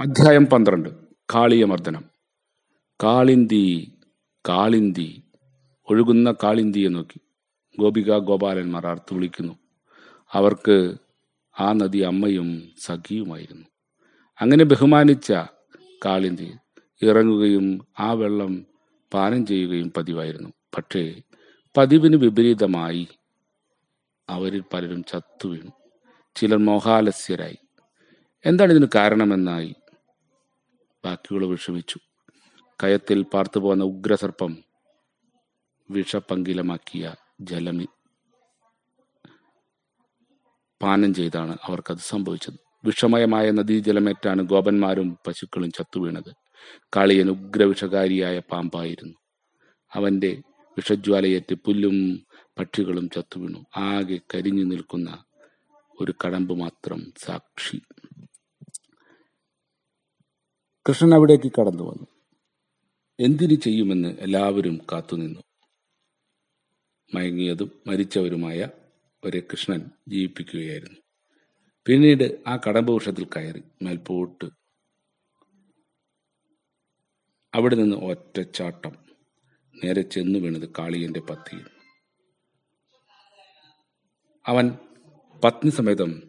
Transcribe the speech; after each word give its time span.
അധ്യായം 0.00 0.46
പന്ത്രണ്ട്. 0.46 0.88
കാളിയമർദ്ദനം. 1.34 2.04
കാളിന്തി 3.02 3.92
കാളിന്തി. 4.48 5.22
ഒഴുകുന്ന 5.88 6.34
കാളിന്തിയെ 6.42 6.88
നോക്കി. 6.88 7.20
ഗോപിക 7.78 8.16
ഗോപാലന്മാർ 8.16 8.86
അർത്ഥ 8.86 9.14
വിളിക്കുന്നു. 9.14 9.58
അവർക്ക് 10.32 10.96
ആ 11.60 11.72
നദി 11.72 11.98
അമ്മയും 11.98 12.62
സഖിയുമായിരുന്നു. 12.84 13.66
അങ്ങനെ 14.40 14.64
ബഹുമാനിച്ച 14.64 15.32
കാളിന്തി 16.04 16.52
ഇറങ്ങുകയും 17.02 17.86
ആ 18.00 18.12
വെള്ളം 18.12 18.66
പാനം 19.14 19.46
ചെയ്യുകയും 19.46 19.92
പതിവായിരുന്നു. 19.96 20.48
പക്ഷേ 20.78 21.20
പതിവിന് 21.76 22.16
വിപരീതമായി 22.16 23.08
അവരിൽ 24.28 24.62
പലരും 24.72 25.04
ചത്തു 25.04 25.48
വീണു 25.48 25.70
ചിലർ 26.36 26.56
മോഹാലസ്യരായി. 26.56 27.56
എന്താണ് 28.46 28.70
ഇതിന് 28.70 28.86
കാരണമെന്നായി 28.94 29.74
ബാക്കിയുള്ള 31.04 31.46
വിഷമിച്ചു. 31.46 31.98
കയത്തിൽ 32.82 33.22
പാർത്തു 33.22 33.58
പോകുന്ന 33.58 33.84
ഉഗ്രസർപ്പം 33.84 34.56
വിഷപങ്കിലമാക്കിയ 35.90 37.14
ജലമി 37.40 37.88
പാനം 40.82 41.14
ചെയ്താണ് 41.14 41.58
അവർക്കത് 41.64 41.96
സംഭവിച്ചത്. 41.96 42.54
വിഷമയമായ 42.84 43.50
നദീജലമേറ്റാണ് 43.50 44.42
ഗോപന്മാരും 44.42 45.18
പശുക്കളും 45.26 45.72
ചത്തുവീണത്. 45.72 46.34
കാളിയൻ 46.96 47.30
ഉഗ്രവിഷകാരിയായ 47.30 48.38
പാമ്പായിരുന്നു. 48.38 49.14
അവന്റെ 49.94 50.42
വിഷജ്വാലയേറ്റ് 50.70 51.54
പുല്ലും 51.54 52.26
പക്ഷികളും 52.58 53.10
ചത്തുവീണു. 53.10 53.64
ആകെ 53.76 54.20
കരിഞ്ഞു 54.34 54.64
നിൽക്കുന്ന 54.64 55.24
ഒരു 56.00 56.14
കടമ്പ് 56.26 56.54
മാത്രം 56.60 57.12
സാക്ഷി. 57.18 57.80
കൃഷ്ണൻ 60.88 61.14
അവിടേക്ക് 61.14 61.52
കടന്നു 61.60 61.84
വന്നു. 61.84 62.06
എന്തിനു 63.20 63.54
ചെയ്യുമെന്ന് 63.54 64.08
എല്ലാവരും 64.08 64.80
കാത്തുനിന്നു 64.92 65.40
മയങ്ങിയതും 67.14 67.72
മരിച്ചവരുമായ 67.86 68.68
ഒരു 69.24 69.42
കൃഷ്ണൻ 69.52 69.90
ജീവിപ്പിക്കുകയായിരുന്നു. 70.08 71.00
പിന്നീട് 71.86 72.42
ആ 72.46 72.58
കടമ്പവൃക്ഷത്തിൽ 72.68 73.24
കയറി 73.24 73.62
മേൽപോട്ട്. 73.82 74.44
അവിടെ 77.54 77.74
നിന്ന് 77.74 77.96
ഒറ്റച്ചാട്ടം 77.96 78.92
നേരെ 79.84 80.02
ചെന്നു 80.02 80.38
വീണത് 80.38 80.70
കാളിയന്റെ 80.78 81.20
പത്തിയിൽ. 81.20 81.66
അവൻ 84.46 84.78
പത്നി 85.44 85.70
സമേതം 85.70 86.22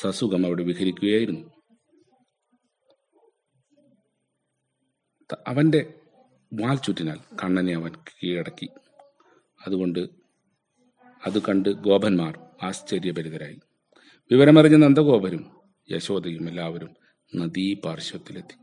സസുഖം 0.00 0.46
അവിടെ 0.46 0.62
വിഹരിക്കുകയായിരുന്നു. 0.62 1.55
അവന്റെ 5.34 5.94
വാൽ 6.54 6.76
ചുറ്റിനാൽ 6.76 7.18
കണ്ണനെ 7.44 7.74
അവൻ 7.74 7.92
കീഴടക്കി. 7.92 8.68
അതുകൊണ്ട് 9.66 10.08
അത് 11.26 11.42
കണ്ട് 11.42 11.68
ഗോപന്മാർ 11.68 12.38
ആശ്ചര്യഭരിതരായി. 12.62 13.60
വിവരമറിഞ്ഞ 14.30 14.76
നന്ദഗോപരും 14.76 15.56
യശോദയും 15.90 16.48
എല്ലാവരും 16.48 16.96
നദീപാർശ്വത്തിലെത്തി. 17.34 18.54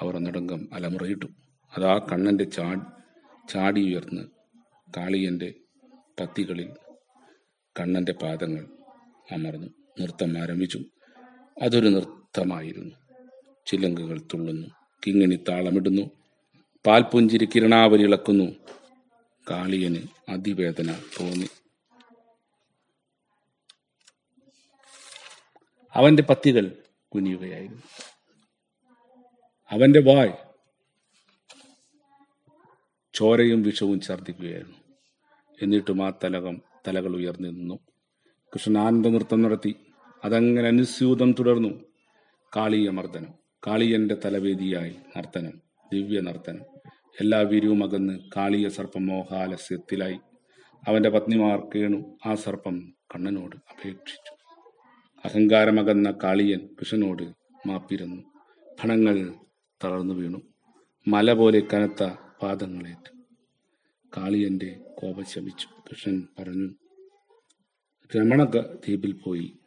അവർ 0.00 0.16
ഒന്നടങ്കം 0.16 0.68
അലമുറയിട്ടു. 0.72 1.26
അതാ 1.76 1.98
കണ്ണന്റെ 2.12 2.44
ചാടി 2.44 3.86
ഉയർന്ന് 3.86 4.22
കാളിയന്റെ 4.96 5.54
പത്തികളിൽ 6.20 6.70
കണ്ണന്റെ 7.80 8.12
പാദങ്ങൾ 8.12 8.68
അമർന്നു. 9.32 9.68
നൃത്തം 10.00 10.38
ആരംഭിച്ചു. 10.38 10.80
അതൊരു 11.62 11.88
നൃത്തമായിരുന്നു. 11.88 12.94
ചിലങ്കുകൾ 13.66 14.18
തുള്ളുന്നു. 14.18 14.79
കിങ്ങിണി 15.06 15.36
താളമിടുന്നു. 15.48 16.10
പാൽപുഞ്ചിരി 16.86 17.44
കിരണാവലി 17.44 18.02
ഇളക്കുന്നു. 18.02 18.56
കാളിയന് 19.50 20.02
അതിവേദന 20.28 20.92
തോന്നി. 21.20 21.48
അവന്റെ 25.94 26.22
പത്തികൾ 26.22 26.76
കുനിയുകയായിരുന്നു. 27.14 27.82
അവന്റെ 29.70 30.00
വായ് 30.00 30.32
ചോരയും 33.14 33.62
വിഷവും 33.62 34.00
ഛർദ്ദിക്കുകയായിരുന്നു. 34.00 34.76
എന്നിട്ടും 35.62 36.06
ആ 36.06 36.12
തലകം 36.24 36.62
തലകൾ 36.88 37.16
ഉയർന്നു 37.16 37.48
നിന്നു. 37.48 37.78
കൃഷ്ണാനന്ദ 38.54 39.08
നൃത്തം 39.08 39.42
നടത്തി. 39.42 39.76
അതങ്ങനെ 40.24 40.68
അനുസ്യൂതം 40.68 41.32
തുടർന്നു. 41.32 41.84
കാളിയമർദ്ദനം. 42.56 43.39
കാളിയന്റെ 43.66 44.16
തലവേദിയായി 44.24 44.96
നർത്തനം 45.16 45.60
ദിവ്യ 45.92 46.20
നർത്തനം 46.20 46.62
എല്ലാ 47.20 47.40
വീരവും 47.40 47.84
അകന്ന് 47.84 48.18
കാളിയ 48.36 48.68
സർപ്പം 48.68 49.06
മോഹാലസ്യത്തിലായി. 49.06 50.20
അവന്റെ 50.88 51.08
പത്നിമാർ 51.08 51.68
കേണു 51.74 52.18
ആ 52.26 52.34
സർപ്പം 52.34 52.94
കണ്ണനോട് 53.14 53.56
അപേക്ഷിച്ചു. 53.56 54.32
അഹങ്കാരമകന്ന 55.24 56.18
കാളിയൻ 56.24 56.68
കൃഷ്ണനോട് 56.80 57.22
മാപ്പിരുന്നു. 57.68 58.22
ഫണങ്ങൾ 58.80 59.34
തളർന്നു 59.84 60.14
വീണു. 60.14 60.42
മല 61.08 61.32
പോലെ 61.32 61.62
കനത്ത 61.74 62.04
പാദങ്ങളേറ്റു. 62.42 63.22
കാളിയന്റെ 64.16 64.80
കോപം 64.98 65.24
ശമിച്ചു. 65.24 65.66
കൃഷ്ണൻ 65.90 66.28
പറഞ്ഞു 66.38 66.74
രമണ 68.16 68.44
ദ്വീപിൽ 68.44 69.12
പോയി 69.12 69.59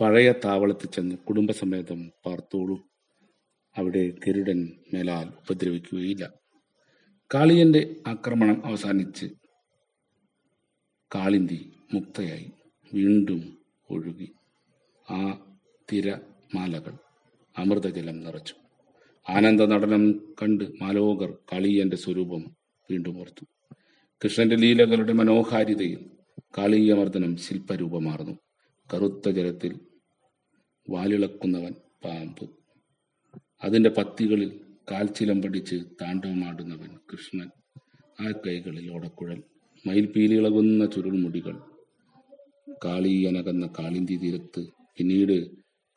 പഴയ 0.00 0.32
താവളത്തിൽ 0.32 0.86
ചെന്ന് 0.86 1.16
കുടുംബസമേതം 1.16 2.12
പാർത്തോളൂ 2.26 2.78
അവിടെ 3.76 4.12
ഗരുഡൻ 4.26 4.72
മേലാൽ 4.94 5.28
ഉപദ്രവിക്കുകയില്ല. 5.28 6.30
കാളിയന്റെ 7.34 7.96
ആക്രമണം 8.06 8.66
അവസാനിച്ച് 8.66 9.26
കാളിന്തി 11.14 11.72
മുക്തയായി. 11.94 12.50
വീണ്ടും 12.94 13.58
ഒഴുകി. 13.90 14.32
ആ 15.10 15.46
തിരമാലകൾ 15.92 16.92
അമൃതജലം 17.58 18.20
നിറച്ചു. 18.20 18.54
ആനന്ദ 19.28 19.62
നടനം 19.62 20.34
കണ്ട് 20.42 20.64
മാലോകർ 20.82 21.38
കാളിയന്റെ 21.52 21.96
സ്വരൂപം 21.96 22.56
വീണ്ടും 22.90 23.20
ഓർത്തു. 23.20 23.44
കൃഷ്ണന്റെ 24.24 24.56
ലീലകളുടെ 24.56 25.12
മനോഹാരിതയിൽ 25.12 26.10
കാളീയമർദ്ദനം 26.58 27.36
ശില്പരൂപമാർന്നു. 27.36 28.38
കറുത്ത 28.94 29.30
ജലത്തിൽ 29.30 29.80
വാലിളക്കുന്നവൻ 30.90 31.74
പാമ്പ്. 32.04 32.50
അതിന്റെ 33.62 33.90
പത്തികളിൽ 33.90 34.60
കാൽച്ചിലം 34.90 35.42
പഠിച്ച് 35.42 35.76
താണ്ഡവമാടുന്നവൻ 35.76 36.98
കൃഷ്ണൻ. 37.12 37.50
ആ 38.20 38.32
കൈകളിൽ 38.46 38.94
ഓടക്കുഴൽ. 38.94 39.42
മയിൽപീലിളകുന്ന 39.86 40.86
ചുരുൾമുടികൾ. 40.86 41.56
കാളീയനകന്ന 42.84 43.66
കാളിന്തി 43.66 44.16
തീരത്ത് 44.16 44.66
പിന്നീട് 44.96 45.50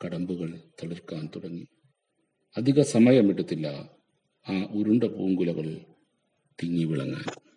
കടമ്പുകൾ 0.04 0.60
തളിർക്കാൻ 0.82 1.28
തുടങ്ങി. 1.36 1.66
അധിക 2.56 2.82
സമയമെടുത്തില്ല 2.82 3.90
ആ 4.48 4.62
ഉരുണ്ട 4.70 5.04
പൂങ്കുലകൾ 5.04 5.78
തിങ്ങി 6.62 6.84
വിളങ്ങാൻ 6.84 7.47